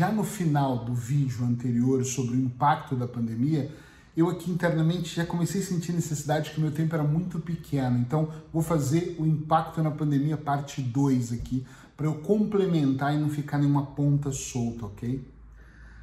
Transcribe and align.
já 0.00 0.10
no 0.10 0.24
final 0.24 0.82
do 0.82 0.94
vídeo 0.94 1.44
anterior 1.44 2.02
sobre 2.06 2.34
o 2.34 2.40
impacto 2.40 2.96
da 2.96 3.06
pandemia, 3.06 3.70
eu 4.16 4.30
aqui 4.30 4.50
internamente 4.50 5.14
já 5.14 5.26
comecei 5.26 5.60
a 5.60 5.64
sentir 5.64 5.92
necessidade 5.92 6.52
que 6.52 6.60
meu 6.60 6.70
tempo 6.70 6.94
era 6.94 7.04
muito 7.04 7.38
pequeno. 7.38 7.98
Então, 7.98 8.30
vou 8.50 8.62
fazer 8.62 9.14
o 9.18 9.26
impacto 9.26 9.82
na 9.82 9.90
pandemia 9.90 10.38
parte 10.38 10.80
2 10.80 11.34
aqui, 11.34 11.66
para 11.98 12.06
eu 12.06 12.14
complementar 12.14 13.14
e 13.14 13.18
não 13.18 13.28
ficar 13.28 13.58
nenhuma 13.58 13.84
ponta 13.88 14.32
solta, 14.32 14.86
ok? 14.86 15.22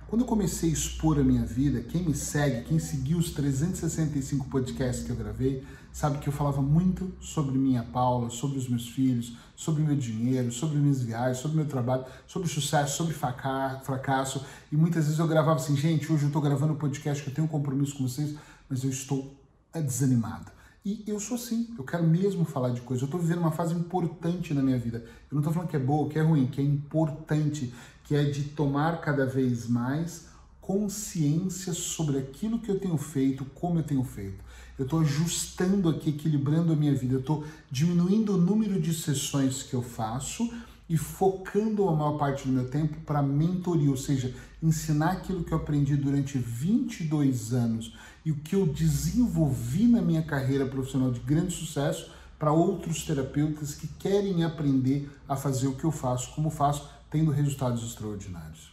Quando 0.07 0.21
eu 0.21 0.27
comecei 0.27 0.69
a 0.69 0.73
expor 0.73 1.19
a 1.19 1.23
minha 1.23 1.45
vida, 1.45 1.81
quem 1.81 2.01
me 2.01 2.15
segue, 2.15 2.63
quem 2.63 2.79
seguiu 2.79 3.17
os 3.17 3.31
365 3.31 4.47
podcasts 4.47 5.03
que 5.03 5.09
eu 5.09 5.17
gravei, 5.17 5.65
sabe 5.91 6.19
que 6.19 6.29
eu 6.29 6.31
falava 6.33 6.61
muito 6.61 7.11
sobre 7.19 7.57
minha 7.57 7.83
Paula, 7.83 8.29
sobre 8.29 8.57
os 8.57 8.69
meus 8.69 8.87
filhos, 8.87 9.35
sobre 9.53 9.83
meu 9.83 9.97
dinheiro, 9.97 10.49
sobre 10.49 10.77
minhas 10.77 11.01
viagens, 11.01 11.39
sobre 11.39 11.57
meu 11.57 11.65
trabalho, 11.65 12.05
sobre 12.25 12.47
sucesso, 12.47 12.95
sobre 12.95 13.13
fracasso. 13.13 14.45
E 14.71 14.77
muitas 14.77 15.03
vezes 15.03 15.19
eu 15.19 15.27
gravava 15.27 15.57
assim, 15.57 15.75
gente, 15.75 16.09
hoje 16.09 16.23
eu 16.23 16.27
estou 16.27 16.41
gravando 16.41 16.71
um 16.71 16.77
podcast 16.77 17.21
que 17.21 17.29
eu 17.29 17.33
tenho 17.33 17.45
um 17.45 17.49
compromisso 17.49 17.97
com 17.97 18.07
vocês, 18.07 18.33
mas 18.69 18.85
eu 18.85 18.89
estou 18.89 19.35
desanimado. 19.73 20.56
E 20.87 21.03
eu 21.05 21.19
sou 21.19 21.35
assim, 21.35 21.67
eu 21.77 21.83
quero 21.83 22.07
mesmo 22.07 22.45
falar 22.45 22.69
de 22.69 22.79
coisas. 22.79 23.01
Eu 23.01 23.07
estou 23.07 23.19
vivendo 23.19 23.39
uma 23.39 23.51
fase 23.51 23.75
importante 23.75 24.53
na 24.53 24.61
minha 24.61 24.79
vida. 24.79 24.99
Eu 25.29 25.35
não 25.35 25.39
estou 25.39 25.51
falando 25.51 25.67
que 25.67 25.75
é 25.75 25.79
boa, 25.79 26.07
que 26.07 26.17
é 26.17 26.21
ruim, 26.21 26.47
que 26.47 26.61
é 26.61 26.63
importante, 26.63 27.73
que 28.05 28.15
é 28.15 28.23
de 28.23 28.45
tomar 28.45 29.01
cada 29.01 29.25
vez 29.25 29.67
mais 29.67 30.29
consciência 30.61 31.73
sobre 31.73 32.17
aquilo 32.17 32.57
que 32.59 32.71
eu 32.71 32.79
tenho 32.79 32.95
feito, 32.95 33.43
como 33.53 33.79
eu 33.79 33.83
tenho 33.83 34.01
feito. 34.05 34.41
Eu 34.79 34.85
estou 34.85 35.01
ajustando 35.01 35.89
aqui, 35.89 36.11
equilibrando 36.11 36.71
a 36.71 36.75
minha 36.77 36.95
vida. 36.95 37.15
Eu 37.15 37.19
estou 37.19 37.43
diminuindo 37.69 38.35
o 38.35 38.37
número 38.37 38.79
de 38.79 38.93
sessões 38.93 39.63
que 39.63 39.73
eu 39.73 39.81
faço 39.81 40.49
e 40.89 40.97
focando 40.97 41.87
a 41.89 41.95
maior 41.95 42.17
parte 42.17 42.47
do 42.47 42.53
meu 42.53 42.69
tempo 42.69 42.99
para 43.01 43.21
mentoria, 43.21 43.89
ou 43.89 43.97
seja, 43.97 44.33
ensinar 44.63 45.11
aquilo 45.11 45.43
que 45.43 45.51
eu 45.51 45.57
aprendi 45.57 45.95
durante 45.95 46.37
22 46.37 47.53
anos 47.53 47.93
e 48.25 48.31
o 48.31 48.35
que 48.35 48.55
eu 48.55 48.65
desenvolvi 48.65 49.87
na 49.87 50.01
minha 50.01 50.23
carreira 50.23 50.65
profissional 50.65 51.11
de 51.11 51.19
grande 51.19 51.53
sucesso 51.53 52.11
para 52.39 52.51
outros 52.51 53.03
terapeutas 53.03 53.73
que 53.73 53.87
querem 53.87 54.43
aprender 54.43 55.09
a 55.27 55.35
fazer 55.35 55.67
o 55.67 55.75
que 55.75 55.83
eu 55.83 55.91
faço, 55.91 56.33
como 56.35 56.49
faço, 56.49 56.87
tendo 57.09 57.31
resultados 57.31 57.83
extraordinários. 57.83 58.71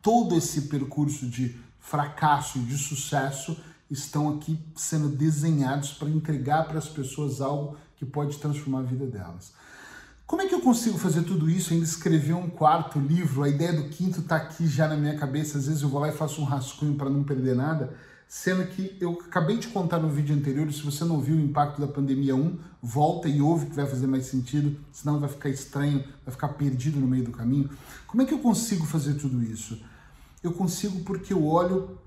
Todo 0.00 0.36
esse 0.36 0.62
percurso 0.62 1.26
de 1.26 1.56
fracasso 1.80 2.58
e 2.58 2.62
de 2.62 2.76
sucesso 2.76 3.56
estão 3.90 4.34
aqui 4.34 4.58
sendo 4.74 5.08
desenhados 5.08 5.92
para 5.92 6.08
entregar 6.08 6.66
para 6.66 6.78
as 6.78 6.88
pessoas 6.88 7.40
algo 7.40 7.76
que 7.96 8.04
pode 8.04 8.38
transformar 8.38 8.80
a 8.80 8.82
vida 8.82 9.06
delas. 9.06 9.52
Como 10.26 10.40
é 10.40 10.46
que 10.46 10.54
eu 10.54 10.60
consigo 10.60 10.96
fazer 10.98 11.22
tudo 11.22 11.50
isso, 11.50 11.72
ainda 11.72 11.84
escrever 11.84 12.34
um 12.34 12.48
quarto 12.48 12.98
livro? 12.98 13.42
A 13.42 13.48
ideia 13.48 13.72
do 13.72 13.88
quinto 13.88 14.20
está 14.20 14.36
aqui 14.36 14.66
já 14.66 14.88
na 14.88 14.96
minha 14.96 15.16
cabeça. 15.16 15.58
Às 15.58 15.66
vezes 15.66 15.82
eu 15.82 15.88
vou 15.88 16.00
lá 16.00 16.08
e 16.08 16.12
faço 16.12 16.40
um 16.40 16.44
rascunho 16.44 16.94
para 16.94 17.10
não 17.10 17.22
perder 17.22 17.54
nada. 17.54 17.94
Sendo 18.26 18.66
que 18.66 18.96
eu 18.98 19.20
acabei 19.28 19.58
de 19.58 19.68
contar 19.68 19.98
no 19.98 20.08
vídeo 20.08 20.34
anterior, 20.34 20.72
se 20.72 20.82
você 20.82 21.04
não 21.04 21.20
viu 21.20 21.36
o 21.36 21.40
impacto 21.40 21.78
da 21.78 21.86
pandemia 21.86 22.34
1, 22.34 22.58
volta 22.82 23.28
e 23.28 23.42
ouve 23.42 23.66
que 23.66 23.76
vai 23.76 23.84
fazer 23.84 24.06
mais 24.06 24.24
sentido, 24.24 24.74
senão 24.90 25.20
vai 25.20 25.28
ficar 25.28 25.50
estranho, 25.50 26.02
vai 26.24 26.32
ficar 26.32 26.48
perdido 26.48 26.98
no 26.98 27.06
meio 27.06 27.24
do 27.24 27.30
caminho. 27.30 27.68
Como 28.06 28.22
é 28.22 28.24
que 28.24 28.32
eu 28.32 28.38
consigo 28.38 28.86
fazer 28.86 29.14
tudo 29.14 29.42
isso? 29.42 29.78
Eu 30.42 30.52
consigo 30.52 31.00
porque 31.00 31.34
eu 31.34 31.44
olho 31.44 31.98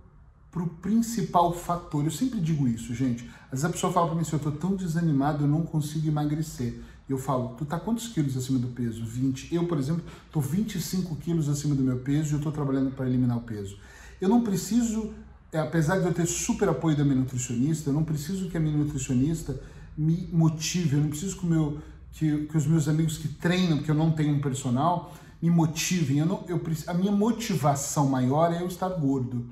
para 0.52 0.64
o 0.64 0.68
principal 0.68 1.54
fator. 1.54 2.04
Eu 2.04 2.12
sempre 2.12 2.42
digo 2.42 2.68
isso, 2.68 2.92
gente. 2.96 3.30
Às 3.46 3.62
vezes 3.62 3.66
a 3.66 3.70
pessoa 3.70 3.94
fala 3.94 4.08
para 4.08 4.16
mim 4.16 4.22
assim, 4.22 4.34
eu 4.34 4.38
estou 4.38 4.52
tão 4.52 4.76
desanimado, 4.76 5.44
eu 5.44 5.48
não 5.48 5.62
consigo 5.62 6.08
emagrecer. 6.08 6.82
Eu 7.08 7.18
falo, 7.18 7.50
tu 7.58 7.66
tá 7.66 7.80
quantos 7.80 8.08
quilos 8.08 8.36
acima 8.36 8.58
do 8.58 8.68
peso? 8.68 9.06
20. 9.06 9.54
Eu, 9.54 9.68
por 9.68 9.78
exemplo, 9.78 10.04
estou 10.26 10.42
25 10.42 11.16
quilos 11.18 11.48
acima 11.48 11.76
do 11.76 11.84
meu 11.84 12.00
peso 12.00 12.32
e 12.32 12.34
eu 12.34 12.38
estou 12.38 12.52
trabalhando 12.52 12.92
para 12.92 13.08
eliminar 13.08 13.38
o 13.38 13.42
peso. 13.42 13.78
Eu 14.20 14.28
não 14.28 14.42
preciso 14.42 15.14
é, 15.56 15.60
apesar 15.60 16.00
de 16.00 16.06
eu 16.06 16.14
ter 16.14 16.26
super 16.26 16.68
apoio 16.68 16.98
da 16.98 17.04
minha 17.06 17.16
nutricionista, 17.16 17.90
eu 17.90 17.94
não 17.94 18.04
preciso 18.04 18.50
que 18.50 18.58
a 18.58 18.60
minha 18.60 18.76
nutricionista 18.76 19.58
me 19.98 20.28
motive, 20.34 20.98
eu 20.98 21.02
não 21.02 21.08
preciso 21.08 21.38
que, 21.38 21.46
meu, 21.46 21.80
que, 22.12 22.46
que 22.48 22.58
os 22.58 22.68
meus 22.68 22.90
amigos 22.90 23.18
que 23.18 23.30
treinam, 23.30 23.78
porque 23.78 23.90
eu 23.90 23.96
não 23.96 24.12
tenho 24.12 24.36
um 24.36 24.42
personal, 24.42 25.14
me 25.42 25.50
motivem. 25.50 26.20
Eu 26.20 26.26
não, 26.26 26.44
eu, 26.50 26.62
a 26.88 26.94
minha 26.94 27.12
motivação 27.12 28.08
maior 28.08 28.52
é 28.52 28.62
eu 28.62 28.68
estar 28.68 28.90
gordo. 28.90 29.46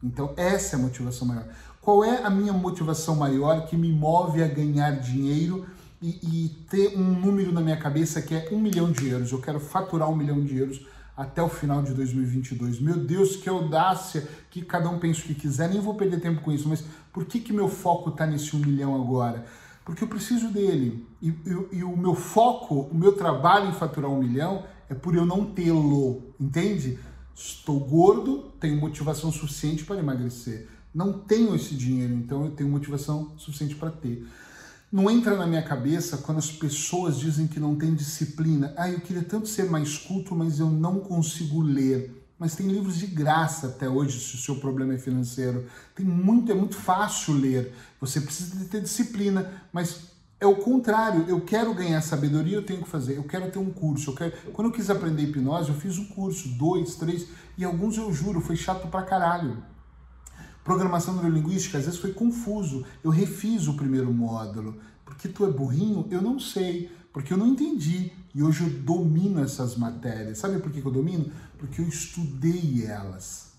Então, 0.00 0.32
essa 0.36 0.76
é 0.76 0.78
a 0.78 0.82
motivação 0.82 1.26
maior. 1.26 1.48
Qual 1.80 2.04
é 2.04 2.22
a 2.22 2.30
minha 2.30 2.52
motivação 2.52 3.16
maior 3.16 3.66
que 3.66 3.76
me 3.76 3.90
move 3.90 4.40
a 4.40 4.46
ganhar 4.46 4.92
dinheiro 5.00 5.66
e, 6.00 6.08
e 6.22 6.48
ter 6.70 6.96
um 6.96 7.20
número 7.20 7.52
na 7.52 7.60
minha 7.60 7.76
cabeça 7.76 8.22
que 8.22 8.34
é 8.34 8.48
um 8.52 8.58
milhão 8.58 8.90
de 8.92 9.08
euros? 9.08 9.32
Eu 9.32 9.40
quero 9.40 9.58
faturar 9.58 10.08
um 10.10 10.16
milhão 10.16 10.42
de 10.42 10.56
euros 10.56 10.86
até 11.16 11.42
o 11.42 11.48
final 11.48 11.82
de 11.82 11.92
2022. 11.94 12.80
Meu 12.80 12.96
Deus, 12.96 13.34
que 13.34 13.48
audácia, 13.48 14.28
que 14.48 14.62
cada 14.62 14.88
um 14.88 15.00
pense 15.00 15.20
o 15.20 15.24
que 15.24 15.34
quiser, 15.34 15.68
nem 15.68 15.80
vou 15.80 15.94
perder 15.94 16.20
tempo 16.20 16.40
com 16.40 16.52
isso, 16.52 16.68
mas 16.68 16.84
por 17.12 17.24
que, 17.24 17.40
que 17.40 17.52
meu 17.52 17.68
foco 17.68 18.10
está 18.10 18.24
nesse 18.24 18.54
um 18.54 18.60
milhão 18.60 18.94
agora? 18.94 19.44
Porque 19.84 20.04
eu 20.04 20.08
preciso 20.08 20.48
dele. 20.48 21.04
E, 21.20 21.30
e, 21.30 21.78
e, 21.78 21.82
o 21.82 21.96
meu 21.96 22.14
foco, 22.14 22.82
o 22.82 22.94
meu 22.94 23.12
trabalho 23.12 23.68
em 23.68 23.72
faturar 23.72 24.10
um 24.10 24.18
milhão 24.18 24.64
é 24.88 24.94
por 24.94 25.16
eu 25.16 25.26
não 25.26 25.46
tê-lo, 25.46 26.22
entende? 26.38 26.98
Estou 27.34 27.80
gordo, 27.80 28.52
tenho 28.60 28.76
motivação 28.76 29.32
suficiente 29.32 29.84
para 29.84 29.98
emagrecer. 29.98 30.68
Não 30.94 31.12
tenho 31.12 31.54
esse 31.54 31.74
dinheiro, 31.74 32.14
então 32.14 32.44
eu 32.44 32.50
tenho 32.52 32.68
motivação 32.68 33.32
suficiente 33.36 33.74
para 33.74 33.90
ter. 33.90 34.24
Não 34.90 35.10
entra 35.10 35.36
na 35.36 35.46
minha 35.46 35.62
cabeça 35.62 36.16
quando 36.16 36.38
as 36.38 36.50
pessoas 36.50 37.18
dizem 37.18 37.46
que 37.46 37.60
não 37.60 37.76
tem 37.76 37.94
disciplina. 37.94 38.72
Ah, 38.74 38.90
eu 38.90 39.00
queria 39.00 39.22
tanto 39.22 39.46
ser 39.46 39.64
mais 39.64 39.98
culto, 39.98 40.34
mas 40.34 40.58
eu 40.58 40.70
não 40.70 40.98
consigo 40.98 41.60
ler. 41.60 42.14
Mas 42.38 42.54
tem 42.54 42.68
livros 42.68 42.96
de 42.96 43.06
graça 43.06 43.66
até 43.66 43.86
hoje 43.86 44.18
se 44.18 44.36
o 44.36 44.38
seu 44.38 44.56
problema 44.56 44.94
é 44.94 44.98
financeiro. 44.98 45.66
Tem 45.94 46.06
muito, 46.06 46.50
é 46.50 46.54
muito 46.54 46.74
fácil 46.74 47.34
ler. 47.34 47.74
Você 48.00 48.18
precisa 48.18 48.64
ter 48.64 48.80
disciplina, 48.80 49.62
mas 49.72 50.04
é 50.40 50.46
o 50.46 50.56
contrário. 50.56 51.26
Eu 51.28 51.42
quero 51.42 51.74
ganhar 51.74 52.00
sabedoria, 52.00 52.56
eu 52.56 52.64
tenho 52.64 52.82
que 52.82 52.88
fazer. 52.88 53.18
Eu 53.18 53.24
quero 53.24 53.50
ter 53.50 53.58
um 53.58 53.70
curso. 53.70 54.12
Eu 54.12 54.14
quero... 54.14 54.32
Quando 54.52 54.68
eu 54.68 54.72
quis 54.72 54.88
aprender 54.88 55.24
hipnose, 55.24 55.68
eu 55.68 55.74
fiz 55.74 55.98
um 55.98 56.06
curso, 56.06 56.48
dois, 56.56 56.94
três, 56.94 57.26
e 57.58 57.64
alguns 57.64 57.98
eu 57.98 58.10
juro, 58.10 58.40
foi 58.40 58.56
chato 58.56 58.88
pra 58.88 59.02
caralho. 59.02 59.62
Programação 60.68 61.14
neurolinguística 61.14 61.78
às 61.78 61.86
vezes 61.86 61.98
foi 61.98 62.12
confuso. 62.12 62.84
Eu 63.02 63.10
refiz 63.10 63.66
o 63.68 63.72
primeiro 63.72 64.12
módulo. 64.12 64.76
Porque 65.02 65.26
tu 65.26 65.46
é 65.46 65.50
burrinho? 65.50 66.06
Eu 66.10 66.20
não 66.20 66.38
sei, 66.38 66.92
porque 67.10 67.32
eu 67.32 67.38
não 67.38 67.46
entendi. 67.46 68.12
E 68.34 68.42
hoje 68.42 68.64
eu 68.64 68.70
domino 68.80 69.40
essas 69.40 69.78
matérias. 69.78 70.36
Sabe 70.36 70.58
por 70.58 70.70
que 70.70 70.84
eu 70.84 70.92
domino? 70.92 71.32
Porque 71.56 71.80
eu 71.80 71.88
estudei 71.88 72.84
elas. 72.84 73.52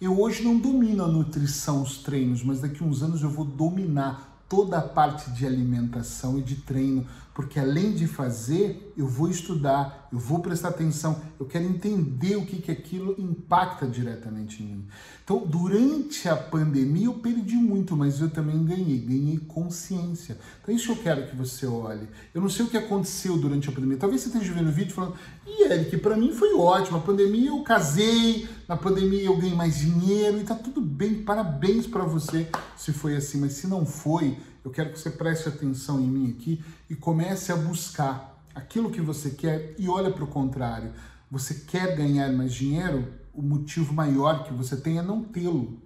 Eu 0.00 0.18
hoje 0.18 0.42
não 0.42 0.58
domino 0.58 1.04
a 1.04 1.06
nutrição, 1.06 1.82
os 1.82 1.98
treinos, 1.98 2.42
mas 2.42 2.62
daqui 2.62 2.82
uns 2.82 3.02
anos 3.02 3.22
eu 3.22 3.28
vou 3.28 3.44
dominar 3.44 4.42
toda 4.48 4.78
a 4.78 4.82
parte 4.82 5.32
de 5.32 5.44
alimentação 5.44 6.38
e 6.38 6.42
de 6.42 6.56
treino, 6.56 7.06
porque 7.34 7.60
além 7.60 7.92
de 7.92 8.06
fazer, 8.06 8.90
eu 8.96 9.06
vou 9.06 9.28
estudar, 9.28 10.03
eu 10.14 10.20
vou 10.20 10.38
prestar 10.38 10.68
atenção, 10.68 11.20
eu 11.40 11.44
quero 11.44 11.64
entender 11.64 12.36
o 12.36 12.46
que, 12.46 12.62
que 12.62 12.70
aquilo 12.70 13.16
impacta 13.18 13.84
diretamente 13.84 14.62
em 14.62 14.66
mim. 14.66 14.86
Então, 15.24 15.44
durante 15.44 16.28
a 16.28 16.36
pandemia, 16.36 17.06
eu 17.06 17.14
perdi 17.14 17.56
muito, 17.56 17.96
mas 17.96 18.20
eu 18.20 18.30
também 18.30 18.64
ganhei, 18.64 18.96
ganhei 18.98 19.38
consciência. 19.38 20.38
Então, 20.62 20.72
é 20.72 20.76
isso 20.76 20.92
que 20.92 21.00
eu 21.00 21.02
quero 21.02 21.26
que 21.26 21.34
você 21.34 21.66
olhe. 21.66 22.08
Eu 22.32 22.40
não 22.40 22.48
sei 22.48 22.64
o 22.64 22.68
que 22.68 22.76
aconteceu 22.76 23.36
durante 23.36 23.68
a 23.68 23.72
pandemia. 23.72 23.96
Talvez 23.96 24.20
você 24.20 24.28
esteja 24.28 24.52
vendo 24.52 24.68
o 24.68 24.72
vídeo 24.72 24.94
falando, 24.94 25.16
e 25.44 25.64
Eric, 25.64 25.96
para 25.96 26.16
mim 26.16 26.32
foi 26.32 26.54
ótimo. 26.54 26.98
A 26.98 27.00
pandemia 27.00 27.48
eu 27.48 27.64
casei, 27.64 28.48
na 28.68 28.76
pandemia 28.76 29.24
eu 29.24 29.36
ganhei 29.36 29.56
mais 29.56 29.78
dinheiro 29.78 30.38
e 30.38 30.44
tá 30.44 30.54
tudo 30.54 30.80
bem. 30.80 31.24
Parabéns 31.24 31.88
para 31.88 32.04
você 32.04 32.48
se 32.76 32.92
foi 32.92 33.16
assim, 33.16 33.40
mas 33.40 33.54
se 33.54 33.66
não 33.66 33.84
foi, 33.84 34.38
eu 34.64 34.70
quero 34.70 34.92
que 34.92 34.98
você 35.00 35.10
preste 35.10 35.48
atenção 35.48 36.00
em 36.00 36.06
mim 36.06 36.30
aqui 36.30 36.62
e 36.88 36.94
comece 36.94 37.50
a 37.50 37.56
buscar 37.56 38.33
aquilo 38.54 38.90
que 38.90 39.00
você 39.00 39.30
quer 39.30 39.74
e 39.78 39.88
olha 39.88 40.10
para 40.10 40.24
o 40.24 40.28
contrário. 40.28 40.92
Você 41.30 41.54
quer 41.54 41.96
ganhar 41.96 42.32
mais 42.32 42.52
dinheiro? 42.52 43.12
O 43.32 43.42
motivo 43.42 43.92
maior 43.92 44.44
que 44.44 44.52
você 44.52 44.76
tem 44.76 44.98
é 44.98 45.02
não 45.02 45.22
tê-lo. 45.22 45.82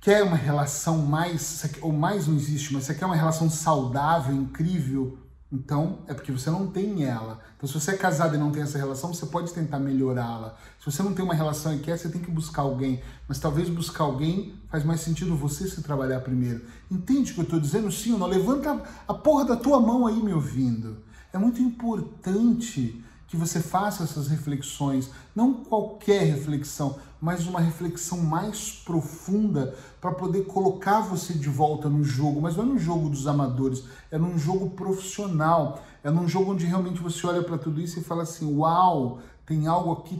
Quer 0.00 0.22
uma 0.22 0.36
relação 0.36 0.98
mais, 0.98 1.64
ou 1.80 1.92
mais 1.92 2.26
não 2.26 2.36
existe, 2.36 2.72
mas 2.72 2.84
você 2.84 2.94
quer 2.94 3.06
uma 3.06 3.16
relação 3.16 3.48
saudável, 3.50 4.34
incrível, 4.34 5.18
então, 5.52 6.00
é 6.08 6.14
porque 6.14 6.32
você 6.32 6.50
não 6.50 6.66
tem 6.66 7.04
ela. 7.04 7.40
Então, 7.56 7.68
se 7.68 7.74
você 7.74 7.92
é 7.92 7.96
casado 7.96 8.34
e 8.34 8.38
não 8.38 8.50
tem 8.50 8.62
essa 8.62 8.76
relação, 8.76 9.14
você 9.14 9.26
pode 9.26 9.52
tentar 9.52 9.78
melhorá-la. 9.78 10.56
Se 10.80 10.90
você 10.90 11.02
não 11.02 11.14
tem 11.14 11.24
uma 11.24 11.34
relação 11.34 11.74
e 11.74 11.78
quer, 11.78 11.96
você 11.96 12.08
tem 12.08 12.20
que 12.20 12.30
buscar 12.30 12.62
alguém. 12.62 13.00
Mas 13.28 13.38
talvez 13.38 13.68
buscar 13.68 14.04
alguém 14.04 14.54
faz 14.68 14.84
mais 14.84 15.00
sentido 15.00 15.36
você 15.36 15.68
se 15.68 15.82
trabalhar 15.82 16.20
primeiro. 16.20 16.62
Entende 16.90 17.30
o 17.30 17.34
que 17.34 17.40
eu 17.40 17.44
estou 17.44 17.60
dizendo? 17.60 17.90
Sim 17.92 18.14
ou 18.14 18.18
não? 18.18 18.26
Levanta 18.26 18.82
a 19.06 19.14
porra 19.14 19.44
da 19.44 19.56
tua 19.56 19.80
mão 19.80 20.06
aí 20.06 20.16
me 20.16 20.32
ouvindo. 20.32 20.98
É 21.36 21.38
muito 21.38 21.60
importante 21.60 23.04
que 23.28 23.36
você 23.36 23.60
faça 23.60 24.04
essas 24.04 24.26
reflexões, 24.28 25.10
não 25.34 25.52
qualquer 25.52 26.22
reflexão, 26.22 26.98
mas 27.20 27.46
uma 27.46 27.60
reflexão 27.60 28.16
mais 28.22 28.72
profunda 28.72 29.76
para 30.00 30.12
poder 30.12 30.46
colocar 30.46 31.00
você 31.00 31.34
de 31.34 31.50
volta 31.50 31.90
no 31.90 32.02
jogo, 32.02 32.40
mas 32.40 32.56
não 32.56 32.64
é 32.64 32.66
no 32.68 32.78
jogo 32.78 33.10
dos 33.10 33.26
amadores, 33.26 33.84
é 34.10 34.16
num 34.16 34.38
jogo 34.38 34.70
profissional, 34.70 35.84
é 36.02 36.10
num 36.10 36.26
jogo 36.26 36.52
onde 36.52 36.64
realmente 36.64 37.02
você 37.02 37.26
olha 37.26 37.42
para 37.42 37.58
tudo 37.58 37.82
isso 37.82 37.98
e 37.98 38.02
fala 38.02 38.22
assim: 38.22 38.56
"Uau, 38.56 39.18
tem 39.44 39.66
algo 39.66 39.92
aqui 39.92 40.18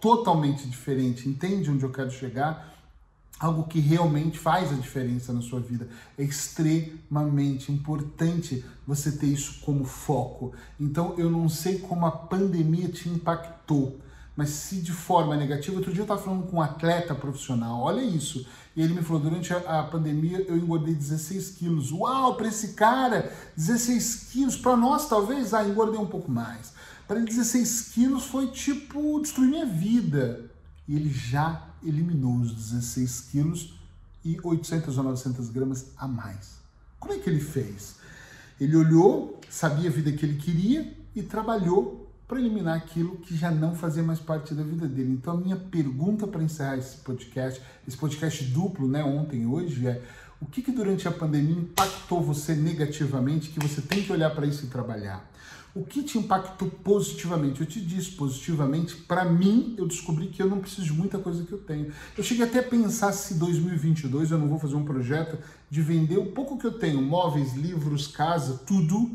totalmente 0.00 0.68
diferente. 0.68 1.28
Entende 1.28 1.70
onde 1.70 1.84
eu 1.84 1.92
quero 1.92 2.10
chegar? 2.10 2.74
Algo 3.40 3.64
que 3.64 3.80
realmente 3.80 4.38
faz 4.38 4.70
a 4.70 4.74
diferença 4.74 5.32
na 5.32 5.40
sua 5.40 5.58
vida. 5.58 5.88
É 6.18 6.22
extremamente 6.22 7.72
importante 7.72 8.62
você 8.86 9.12
ter 9.12 9.28
isso 9.28 9.62
como 9.62 9.84
foco. 9.84 10.52
Então, 10.78 11.14
eu 11.16 11.30
não 11.30 11.48
sei 11.48 11.78
como 11.78 12.04
a 12.04 12.10
pandemia 12.10 12.88
te 12.88 13.08
impactou, 13.08 13.98
mas 14.36 14.50
se 14.50 14.76
de 14.76 14.92
forma 14.92 15.34
negativa, 15.36 15.78
outro 15.78 15.90
dia 15.90 16.02
eu 16.02 16.04
estava 16.04 16.20
falando 16.20 16.46
com 16.48 16.58
um 16.58 16.62
atleta 16.62 17.14
profissional, 17.14 17.80
olha 17.80 18.02
isso, 18.02 18.46
e 18.76 18.82
ele 18.82 18.92
me 18.92 19.02
falou, 19.02 19.22
durante 19.22 19.52
a, 19.54 19.82
pandemia 19.84 20.44
eu 20.46 20.56
engordei 20.56 20.94
16 20.94 21.50
quilos. 21.52 21.90
Uau, 21.90 22.36
para 22.36 22.48
esse 22.48 22.74
cara, 22.74 23.32
16 23.56 24.28
quilos, 24.32 24.56
para 24.56 24.76
nós 24.76 25.08
talvez, 25.08 25.54
ah, 25.54 25.66
engordei 25.66 25.98
um 25.98 26.06
pouco 26.06 26.30
mais. 26.30 26.72
Para 27.08 27.18
ele, 27.18 27.26
16 27.26 27.92
quilos 27.92 28.24
foi 28.26 28.48
tipo 28.48 29.18
destruir 29.20 29.48
minha 29.48 29.66
vida. 29.66 30.49
E 30.90 30.96
ele 30.96 31.08
já 31.08 31.68
eliminou 31.84 32.40
os 32.40 32.52
16 32.52 33.20
quilos 33.30 33.74
e 34.24 34.36
800 34.42 34.98
ou 34.98 35.04
900 35.04 35.48
gramas 35.48 35.92
a 35.96 36.08
mais. 36.08 36.58
Como 36.98 37.14
é 37.14 37.18
que 37.18 37.30
ele 37.30 37.38
fez? 37.38 37.94
Ele 38.60 38.74
olhou, 38.74 39.38
sabia 39.48 39.88
a 39.88 39.92
vida 39.92 40.10
que 40.10 40.26
ele 40.26 40.34
queria 40.34 40.92
e 41.14 41.22
trabalhou 41.22 42.12
para 42.26 42.40
eliminar 42.40 42.76
aquilo 42.76 43.18
que 43.18 43.36
já 43.36 43.52
não 43.52 43.72
fazia 43.72 44.02
mais 44.02 44.18
parte 44.18 44.52
da 44.52 44.64
vida 44.64 44.88
dele. 44.88 45.12
Então, 45.12 45.34
a 45.34 45.36
minha 45.36 45.54
pergunta 45.54 46.26
para 46.26 46.42
encerrar 46.42 46.76
esse 46.76 46.96
podcast, 46.96 47.62
esse 47.86 47.96
podcast 47.96 48.44
duplo, 48.46 48.88
né, 48.88 49.04
ontem 49.04 49.42
e 49.42 49.46
hoje, 49.46 49.86
é 49.86 50.02
o 50.40 50.46
que, 50.46 50.60
que 50.60 50.72
durante 50.72 51.06
a 51.06 51.12
pandemia 51.12 51.60
impactou 51.60 52.20
você 52.20 52.52
negativamente 52.52 53.50
que 53.50 53.60
você 53.60 53.80
tem 53.80 54.02
que 54.02 54.12
olhar 54.12 54.30
para 54.30 54.44
isso 54.44 54.66
e 54.66 54.68
trabalhar? 54.68 55.24
O 55.72 55.84
que 55.84 56.02
te 56.02 56.18
impactou 56.18 56.68
positivamente? 56.68 57.60
Eu 57.60 57.66
te 57.66 57.80
disse 57.80 58.10
positivamente, 58.12 58.96
para 58.96 59.24
mim, 59.24 59.76
eu 59.78 59.86
descobri 59.86 60.26
que 60.26 60.42
eu 60.42 60.48
não 60.48 60.58
preciso 60.58 60.82
de 60.88 60.92
muita 60.92 61.18
coisa 61.18 61.44
que 61.44 61.52
eu 61.52 61.58
tenho. 61.58 61.92
Eu 62.18 62.24
cheguei 62.24 62.44
até 62.44 62.58
a 62.58 62.62
pensar 62.62 63.12
se 63.12 63.34
2022 63.34 64.32
eu 64.32 64.38
não 64.38 64.48
vou 64.48 64.58
fazer 64.58 64.74
um 64.74 64.84
projeto 64.84 65.38
de 65.70 65.80
vender 65.80 66.18
o 66.18 66.26
pouco 66.26 66.58
que 66.58 66.66
eu 66.66 66.72
tenho, 66.72 67.00
móveis, 67.00 67.54
livros, 67.54 68.08
casa, 68.08 68.60
tudo, 68.66 69.12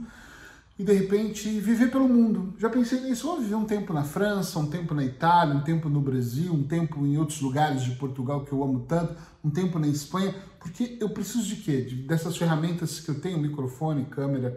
e 0.80 0.84
de 0.84 0.94
repente 0.94 1.50
viver 1.60 1.92
pelo 1.92 2.08
mundo. 2.08 2.54
Já 2.58 2.70
pensei 2.70 3.02
nisso, 3.02 3.28
vou 3.28 3.42
viver 3.42 3.56
um 3.56 3.66
tempo 3.66 3.92
na 3.92 4.06
França, 4.06 4.58
um 4.58 4.68
tempo 4.68 4.94
na 4.94 5.04
Itália, 5.04 5.56
um 5.56 5.62
tempo 5.62 5.90
no 5.90 6.00
Brasil, 6.00 6.54
um 6.54 6.64
tempo 6.64 7.06
em 7.06 7.18
outros 7.18 7.42
lugares 7.42 7.84
de 7.84 7.92
Portugal 7.92 8.46
que 8.46 8.54
eu 8.54 8.64
amo 8.64 8.86
tanto, 8.88 9.14
um 9.44 9.50
tempo 9.50 9.78
na 9.78 9.88
Espanha, 9.88 10.34
porque 10.60 10.98
eu 11.02 11.10
preciso 11.10 11.44
de 11.44 11.58
quê? 11.58 11.82
De, 11.82 11.96
dessas 11.96 12.38
ferramentas 12.38 13.02
que 13.02 13.10
eu 13.10 13.20
tenho, 13.20 13.38
microfone, 13.38 14.06
câmera, 14.06 14.56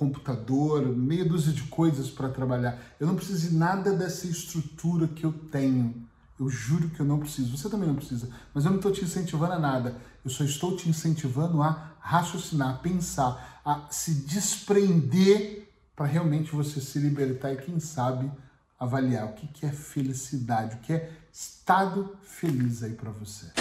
computador, 0.00 0.86
meia 0.96 1.26
dúzia 1.26 1.52
de 1.52 1.64
coisas 1.64 2.08
para 2.08 2.30
trabalhar. 2.30 2.80
Eu 2.98 3.06
não 3.06 3.14
preciso 3.14 3.50
de 3.50 3.54
nada 3.54 3.92
dessa 3.92 4.26
estrutura 4.26 5.06
que 5.06 5.24
eu 5.24 5.32
tenho. 5.52 5.94
Eu 6.38 6.48
juro 6.48 6.88
que 6.88 7.00
eu 7.00 7.04
não 7.04 7.18
preciso. 7.18 7.54
Você 7.54 7.68
também 7.68 7.86
não 7.86 7.94
precisa. 7.94 8.30
Mas 8.54 8.64
eu 8.64 8.70
não 8.70 8.78
estou 8.78 8.90
te 8.90 9.04
incentivando 9.04 9.52
a 9.52 9.58
nada. 9.58 9.94
Eu 10.24 10.30
só 10.30 10.42
estou 10.42 10.74
te 10.74 10.88
incentivando 10.88 11.62
a 11.62 11.92
raciocinar, 12.00 12.70
a 12.70 12.78
pensar, 12.78 13.60
a 13.62 13.88
se 13.90 14.14
desprender 14.14 15.68
para 15.94 16.06
realmente 16.06 16.50
você 16.50 16.80
se 16.80 16.98
libertar 16.98 17.52
e, 17.52 17.58
quem 17.58 17.78
sabe, 17.78 18.32
avaliar 18.78 19.26
o 19.26 19.34
que, 19.34 19.66
é 19.66 19.70
felicidade, 19.70 20.76
o 20.76 20.78
que 20.78 20.94
é 20.94 21.12
estado 21.30 22.16
feliz 22.22 22.82
aí 22.82 22.94
para 22.94 23.10
você. 23.10 23.52